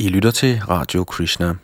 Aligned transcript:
I 0.00 0.08
lytter 0.08 0.30
til 0.30 0.60
Radio 0.68 1.04
Krishna. 1.04 1.54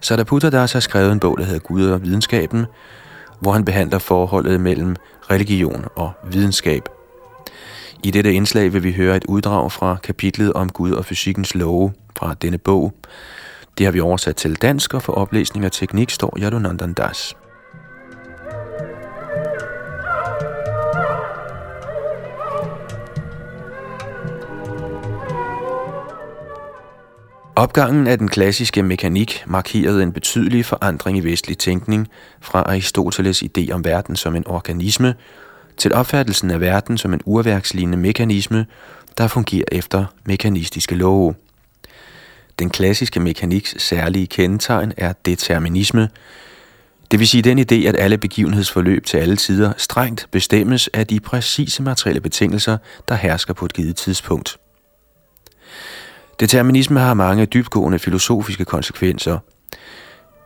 Sadaputa 0.00 0.50
Das 0.50 0.72
har 0.72 0.80
skrevet 0.80 1.12
en 1.12 1.20
bog, 1.20 1.38
der 1.38 1.44
hedder 1.44 1.60
Gud 1.60 1.86
og 1.86 2.02
videnskaben, 2.02 2.66
hvor 3.40 3.52
han 3.52 3.64
behandler 3.64 3.98
forholdet 3.98 4.60
mellem 4.60 4.96
religion 5.30 5.84
og 5.96 6.12
videnskab. 6.30 6.82
I 8.02 8.10
dette 8.10 8.32
indslag 8.32 8.72
vil 8.72 8.82
vi 8.82 8.92
høre 8.92 9.16
et 9.16 9.24
uddrag 9.24 9.72
fra 9.72 9.96
kapitlet 10.02 10.52
om 10.52 10.68
Gud 10.68 10.92
og 10.92 11.04
fysikkens 11.04 11.54
love 11.54 11.92
fra 12.16 12.34
denne 12.34 12.58
bog. 12.58 12.94
Det 13.78 13.86
har 13.86 13.92
vi 13.92 14.00
oversat 14.00 14.36
til 14.36 14.54
dansk, 14.54 14.94
og 14.94 15.02
for 15.02 15.12
oplæsning 15.12 15.66
og 15.66 15.72
teknik 15.72 16.10
står 16.10 16.38
Yadunandan 16.38 16.92
Das. 16.92 17.34
Opgangen 27.56 28.06
af 28.06 28.18
den 28.18 28.28
klassiske 28.28 28.82
mekanik 28.82 29.42
markerede 29.46 30.02
en 30.02 30.12
betydelig 30.12 30.64
forandring 30.64 31.18
i 31.18 31.20
vestlig 31.20 31.58
tænkning 31.58 32.08
fra 32.40 32.62
Aristoteles 32.62 33.42
idé 33.42 33.70
om 33.72 33.84
verden 33.84 34.16
som 34.16 34.36
en 34.36 34.46
organisme 34.46 35.14
til 35.76 35.94
opfattelsen 35.94 36.50
af 36.50 36.60
verden 36.60 36.98
som 36.98 37.14
en 37.14 37.20
urværkslignende 37.24 37.98
mekanisme, 37.98 38.66
der 39.18 39.28
fungerer 39.28 39.64
efter 39.72 40.04
mekanistiske 40.24 40.94
love. 40.94 41.34
Den 42.58 42.70
klassiske 42.70 43.20
mekaniks 43.20 43.82
særlige 43.82 44.26
kendetegn 44.26 44.92
er 44.96 45.12
determinisme, 45.24 46.08
det 47.10 47.18
vil 47.18 47.28
sige 47.28 47.42
den 47.42 47.58
idé, 47.58 47.88
at 47.88 47.96
alle 47.98 48.18
begivenhedsforløb 48.18 49.06
til 49.06 49.16
alle 49.16 49.36
tider 49.36 49.72
strengt 49.76 50.28
bestemmes 50.30 50.88
af 50.88 51.06
de 51.06 51.20
præcise 51.20 51.82
materielle 51.82 52.20
betingelser, 52.20 52.78
der 53.08 53.14
hersker 53.14 53.54
på 53.54 53.64
et 53.64 53.72
givet 53.72 53.96
tidspunkt. 53.96 54.58
Determinisme 56.40 57.00
har 57.00 57.14
mange 57.14 57.46
dybgående 57.46 57.98
filosofiske 57.98 58.64
konsekvenser. 58.64 59.38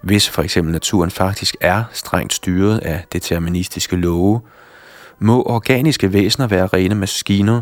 Hvis 0.03 0.29
for 0.31 0.43
eksempel 0.43 0.73
naturen 0.73 1.11
faktisk 1.11 1.57
er 1.61 1.85
strengt 1.93 2.33
styret 2.33 2.79
af 2.79 3.05
deterministiske 3.13 3.97
love, 3.97 4.41
må 5.19 5.43
organiske 5.43 6.13
væsener 6.13 6.47
være 6.47 6.67
rene 6.67 6.95
maskiner, 6.95 7.61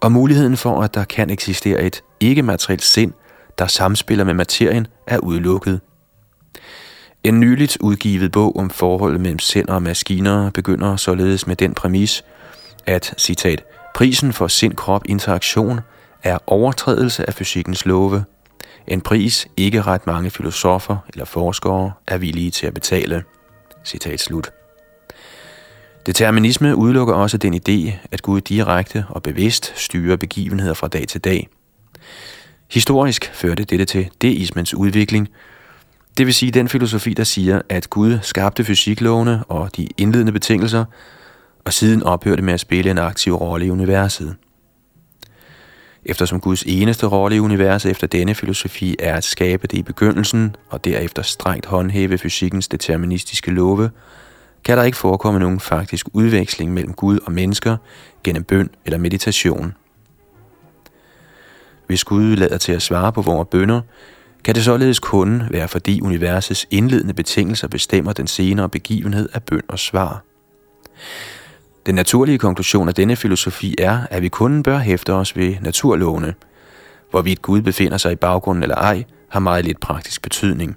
og 0.00 0.12
muligheden 0.12 0.56
for, 0.56 0.82
at 0.82 0.94
der 0.94 1.04
kan 1.04 1.30
eksistere 1.30 1.82
et 1.82 2.02
ikke-materielt 2.20 2.84
sind, 2.84 3.12
der 3.58 3.66
samspiller 3.66 4.24
med 4.24 4.34
materien, 4.34 4.86
er 5.06 5.18
udelukket. 5.18 5.80
En 7.24 7.40
nyligt 7.40 7.76
udgivet 7.80 8.32
bog 8.32 8.56
om 8.56 8.70
forholdet 8.70 9.20
mellem 9.20 9.38
sind 9.38 9.68
og 9.68 9.82
maskiner 9.82 10.50
begynder 10.50 10.96
således 10.96 11.46
med 11.46 11.56
den 11.56 11.74
præmis, 11.74 12.24
at, 12.86 13.14
citat, 13.18 13.64
prisen 13.94 14.32
for 14.32 14.46
sind-krop-interaktion– 14.46 15.80
er 16.22 16.38
overtrædelse 16.46 17.26
af 17.26 17.34
fysikkens 17.34 17.86
love. 17.86 18.24
En 18.86 19.00
pris, 19.00 19.48
ikke 19.56 19.82
ret 19.82 20.06
mange 20.06 20.30
filosofer 20.30 20.96
eller 21.12 21.24
forskere 21.24 21.92
er 22.06 22.18
villige 22.18 22.50
til 22.50 22.66
at 22.66 22.74
betale. 22.74 23.24
Citat 23.84 24.20
slut. 24.20 24.50
Determinisme 26.06 26.76
udelukker 26.76 27.14
også 27.14 27.38
den 27.38 27.54
idé, 27.54 27.92
at 28.12 28.22
Gud 28.22 28.40
direkte 28.40 29.04
og 29.08 29.22
bevidst 29.22 29.72
styrer 29.76 30.16
begivenheder 30.16 30.74
fra 30.74 30.88
dag 30.88 31.08
til 31.08 31.20
dag. 31.20 31.48
Historisk 32.70 33.30
førte 33.34 33.64
dette 33.64 33.84
til 33.84 34.10
deismens 34.22 34.74
udvikling, 34.74 35.28
det 36.18 36.26
vil 36.26 36.34
sige 36.34 36.52
den 36.52 36.68
filosofi, 36.68 37.14
der 37.14 37.24
siger, 37.24 37.62
at 37.68 37.90
Gud 37.90 38.18
skabte 38.22 38.64
fysiklovene 38.64 39.44
og 39.44 39.76
de 39.76 39.88
indledende 39.96 40.32
betingelser, 40.32 40.84
og 41.64 41.72
siden 41.72 42.02
ophørte 42.02 42.42
med 42.42 42.54
at 42.54 42.60
spille 42.60 42.90
en 42.90 42.98
aktiv 42.98 43.34
rolle 43.34 43.66
i 43.66 43.70
universet 43.70 44.36
eftersom 46.04 46.40
Guds 46.40 46.62
eneste 46.66 47.06
rolle 47.06 47.36
i 47.36 47.40
universet 47.40 47.90
efter 47.90 48.06
denne 48.06 48.34
filosofi 48.34 48.96
er 48.98 49.14
at 49.14 49.24
skabe 49.24 49.66
det 49.66 49.78
i 49.78 49.82
begyndelsen 49.82 50.56
og 50.68 50.84
derefter 50.84 51.22
strengt 51.22 51.66
håndhæve 51.66 52.18
fysikkens 52.18 52.68
deterministiske 52.68 53.50
love, 53.50 53.90
kan 54.64 54.78
der 54.78 54.84
ikke 54.84 54.98
forekomme 54.98 55.40
nogen 55.40 55.60
faktisk 55.60 56.06
udveksling 56.12 56.72
mellem 56.72 56.94
Gud 56.94 57.18
og 57.26 57.32
mennesker 57.32 57.76
gennem 58.24 58.44
bøn 58.44 58.70
eller 58.84 58.98
meditation. 58.98 59.74
Hvis 61.86 62.04
Gud 62.04 62.36
lader 62.36 62.58
til 62.58 62.72
at 62.72 62.82
svare 62.82 63.12
på 63.12 63.22
vores 63.22 63.48
bønder, 63.50 63.80
kan 64.44 64.54
det 64.54 64.64
således 64.64 64.98
kun 64.98 65.42
være 65.50 65.68
fordi 65.68 66.00
universets 66.00 66.66
indledende 66.70 67.14
betingelser 67.14 67.68
bestemmer 67.68 68.12
den 68.12 68.26
senere 68.26 68.68
begivenhed 68.68 69.28
af 69.34 69.42
bøn 69.42 69.62
og 69.68 69.78
svar. 69.78 70.24
Den 71.88 71.94
naturlige 71.94 72.38
konklusion 72.38 72.88
af 72.88 72.94
denne 72.94 73.16
filosofi 73.16 73.74
er, 73.78 74.00
at 74.10 74.22
vi 74.22 74.28
kun 74.28 74.62
bør 74.62 74.78
hæfte 74.78 75.12
os 75.12 75.36
ved 75.36 75.54
naturlovene. 75.60 76.34
Hvorvidt 77.10 77.42
Gud 77.42 77.62
befinder 77.62 77.98
sig 77.98 78.12
i 78.12 78.14
baggrunden 78.14 78.62
eller 78.62 78.76
ej, 78.76 79.04
har 79.28 79.40
meget 79.40 79.64
lidt 79.64 79.80
praktisk 79.80 80.22
betydning. 80.22 80.76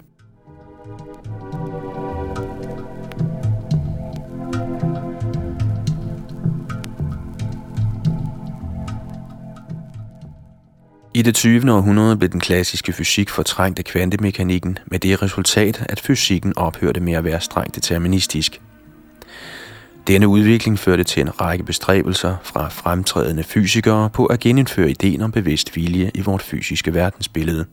I 11.14 11.22
det 11.22 11.34
20. 11.34 11.72
århundrede 11.72 12.16
blev 12.16 12.30
den 12.30 12.40
klassiske 12.40 12.92
fysik 12.92 13.30
fortrængt 13.30 13.78
af 13.78 13.84
kvantemekanikken 13.84 14.78
med 14.86 14.98
det 14.98 15.22
resultat, 15.22 15.86
at 15.88 16.00
fysikken 16.00 16.52
ophørte 16.56 17.00
med 17.00 17.12
at 17.12 17.24
være 17.24 17.40
strengt 17.40 17.76
deterministisk– 17.76 18.60
denne 20.06 20.28
udvikling 20.28 20.78
førte 20.78 21.04
til 21.04 21.20
en 21.20 21.40
række 21.40 21.64
bestræbelser 21.64 22.36
fra 22.42 22.68
fremtrædende 22.68 23.42
fysikere 23.42 24.10
på 24.10 24.26
at 24.26 24.40
genindføre 24.40 24.90
ideen 24.90 25.22
om 25.22 25.32
bevidst 25.32 25.76
vilje 25.76 26.10
i 26.14 26.20
vort 26.20 26.42
fysiske 26.42 26.94
verdensbillede. 26.94 27.64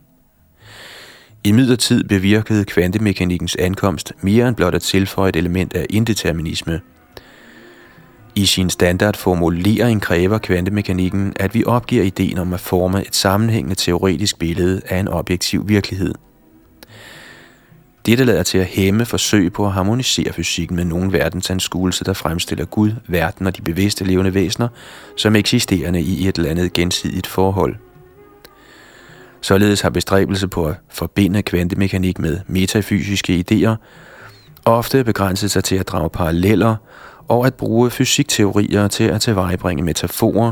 I 1.44 1.52
midlertid 1.52 2.04
bevirkede 2.04 2.66
kvantemekanikkens 2.66 3.56
ankomst 3.56 4.14
mere 4.22 4.48
end 4.48 4.56
blot 4.56 4.76
at 4.76 4.82
tilføje 4.82 5.30
et 5.30 5.36
element 5.36 5.74
af 5.74 5.86
indeterminisme. 5.90 6.82
I 8.36 8.46
sin 8.46 8.70
standardformulering 8.70 10.02
kræver 10.02 10.38
kvantemekanikken, 10.38 11.34
at 11.36 11.54
vi 11.54 11.64
opgiver 11.66 12.04
ideen 12.04 12.38
om 12.38 12.54
at 12.54 12.60
forme 12.60 13.02
et 13.02 13.16
sammenhængende 13.16 13.76
teoretisk 13.76 14.40
billede 14.40 14.82
af 14.86 15.00
en 15.00 15.08
objektiv 15.08 15.70
virkelighed– 15.70 16.14
dette 18.10 18.24
lader 18.24 18.44
til 18.44 18.58
at 18.58 18.66
hæmme 18.66 19.06
forsøg 19.06 19.54
på 19.54 19.66
at 19.66 19.72
harmonisere 19.72 20.34
fysikken 20.34 20.76
med 20.76 20.86
nogen 20.86 21.14
verdensanskuelse, 21.14 22.04
der 22.04 22.14
fremstiller 22.14 22.66
Gud, 22.66 22.92
verden 23.08 23.48
og 23.48 23.58
de 23.58 23.62
bevidste 23.62 24.04
levende 24.06 24.34
væsener 24.34 24.68
som 25.18 25.36
eksisterende 25.36 26.02
i 26.02 26.28
et 26.28 26.38
eller 26.38 26.52
andet 26.52 26.74
gensidigt 26.74 27.28
forhold. 27.28 27.76
Således 29.42 29.82
har 29.82 29.90
bestræbelse 29.90 30.48
på 30.48 30.66
at 30.66 30.76
forbinde 30.90 31.42
kvantemekanik 31.42 32.20
med 32.20 32.40
metafysiske 32.48 33.46
idéer 33.52 33.76
ofte 34.66 35.04
begrænset 35.04 35.52
sig 35.52 35.64
til 35.64 35.76
at 35.76 35.88
drage 35.88 36.10
paralleller 36.10 36.76
og 37.28 37.48
at 37.48 37.54
bruge 37.54 37.90
fysikteorier 37.90 38.88
til 38.88 39.04
at 39.04 39.22
tilvejebringe 39.22 39.84
metaforer, 39.84 40.52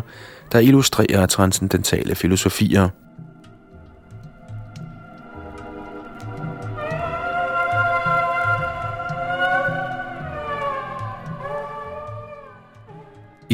der 0.51 0.59
illustrerer 0.59 1.25
transcendentale 1.25 2.15
filosofier– 2.15 2.89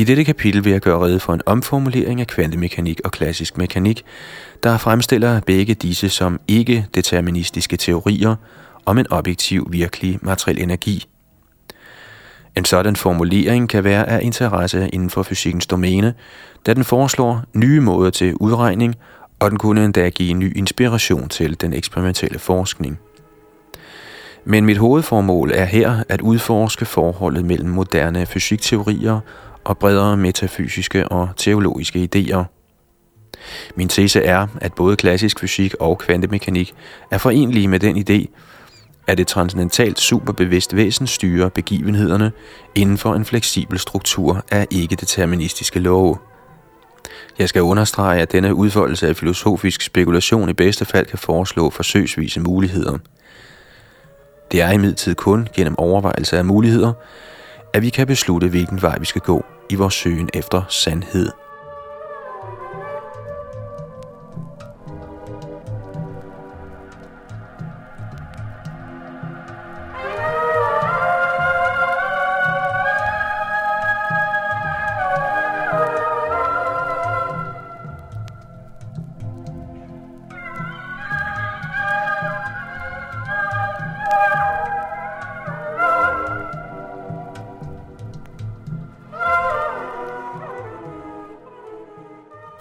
I 0.03 0.05
dette 0.05 0.23
kapitel 0.23 0.63
vil 0.63 0.71
jeg 0.71 0.81
gøre 0.81 0.99
rede 0.99 1.19
for 1.19 1.33
en 1.33 1.41
omformulering 1.45 2.21
af 2.21 2.27
kvantemekanik 2.27 3.01
og 3.05 3.11
klassisk 3.11 3.57
mekanik, 3.57 4.03
der 4.63 4.77
fremstiller 4.77 5.39
begge 5.39 5.73
disse 5.73 6.09
som 6.09 6.39
ikke-deterministiske 6.47 7.77
teorier 7.77 8.35
om 8.85 8.97
en 8.97 9.11
objektiv, 9.11 9.67
virkelig 9.69 10.19
materiel 10.21 10.61
energi. 10.61 11.05
En 12.57 12.65
sådan 12.65 12.95
formulering 12.95 13.69
kan 13.69 13.83
være 13.83 14.09
af 14.09 14.19
interesse 14.23 14.89
inden 14.89 15.09
for 15.09 15.23
fysikkens 15.23 15.67
domæne, 15.67 16.13
da 16.65 16.73
den 16.73 16.83
foreslår 16.83 17.43
nye 17.53 17.79
måder 17.79 18.09
til 18.09 18.35
udregning, 18.35 18.95
og 19.39 19.51
den 19.51 19.59
kunne 19.59 19.85
endda 19.85 20.09
give 20.09 20.33
ny 20.33 20.57
inspiration 20.57 21.29
til 21.29 21.61
den 21.61 21.73
eksperimentelle 21.73 22.39
forskning. 22.39 22.99
Men 24.45 24.65
mit 24.65 24.77
hovedformål 24.77 25.51
er 25.53 25.65
her 25.65 26.03
at 26.09 26.21
udforske 26.21 26.85
forholdet 26.85 27.45
mellem 27.45 27.69
moderne 27.69 28.25
fysikteorier 28.25 29.19
og 29.65 29.77
bredere 29.77 30.17
metafysiske 30.17 31.07
og 31.07 31.29
teologiske 31.37 32.09
idéer. 32.15 32.43
Min 33.75 33.89
tese 33.89 34.23
er, 34.23 34.47
at 34.61 34.73
både 34.73 34.95
klassisk 34.95 35.39
fysik 35.39 35.75
og 35.79 35.97
kvantemekanik 35.97 36.73
er 37.11 37.17
forenlige 37.17 37.67
med 37.67 37.79
den 37.79 37.97
idé, 37.97 38.25
at 39.07 39.19
et 39.19 39.27
transcendentalt 39.27 39.99
superbevidst 39.99 40.75
væsen 40.75 41.07
styrer 41.07 41.49
begivenhederne 41.49 42.31
inden 42.75 42.97
for 42.97 43.13
en 43.13 43.25
fleksibel 43.25 43.79
struktur 43.79 44.45
af 44.51 44.67
ikke-deterministiske 44.71 45.79
love. 45.79 46.17
Jeg 47.39 47.49
skal 47.49 47.61
understrege, 47.61 48.21
at 48.21 48.31
denne 48.31 48.55
udfoldelse 48.55 49.07
af 49.07 49.15
filosofisk 49.15 49.81
spekulation 49.81 50.49
i 50.49 50.53
bedste 50.53 50.85
fald 50.85 51.05
kan 51.05 51.19
foreslå 51.19 51.69
forsøgsvise 51.69 52.39
muligheder– 52.39 52.97
Det 54.53 54.61
er 54.61 54.69
imidlertid 54.69 55.15
kun 55.15 55.47
gennem 55.55 55.75
overvejelse 55.77 56.37
af 56.37 56.45
muligheder, 56.45 56.93
at 57.73 57.81
vi 57.81 57.89
kan 57.89 58.07
beslutte, 58.07 58.47
hvilken 58.47 58.81
vej 58.81 58.99
vi 58.99 59.05
skal 59.05 59.21
gå 59.21 59.45
i 59.69 59.75
vores 59.75 59.93
søgen 59.93 60.29
efter 60.33 60.61
sandhed. 60.69 61.42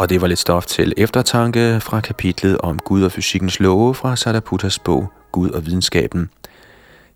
Og 0.02 0.10
det 0.10 0.20
var 0.20 0.26
lidt 0.26 0.38
stof 0.38 0.66
til 0.66 0.92
eftertanke 0.96 1.80
fra 1.80 2.00
kapitlet 2.00 2.58
om 2.58 2.78
Gud 2.78 3.02
og 3.02 3.12
fysikkens 3.12 3.60
love 3.60 3.94
fra 3.94 4.16
Sadaputas 4.16 4.78
bog 4.78 5.12
Gud 5.32 5.50
og 5.50 5.66
videnskaben. 5.66 6.30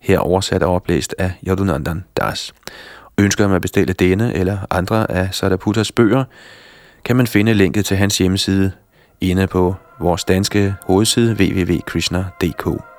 Her 0.00 0.18
oversat 0.18 0.62
og 0.62 0.74
oplæst 0.74 1.14
af 1.18 1.32
Yadunandan 1.48 2.04
Das. 2.16 2.54
Ønsker 3.18 3.46
man 3.46 3.56
at 3.56 3.62
bestille 3.62 3.92
denne 3.92 4.34
eller 4.34 4.58
andre 4.70 5.10
af 5.10 5.28
Sadaputas 5.34 5.92
bøger, 5.92 6.24
kan 7.04 7.16
man 7.16 7.26
finde 7.26 7.54
linket 7.54 7.84
til 7.84 7.96
hans 7.96 8.18
hjemmeside 8.18 8.72
inde 9.20 9.46
på 9.46 9.74
vores 10.00 10.24
danske 10.24 10.74
hovedside 10.82 11.32
www.krishna.dk. 11.32 12.95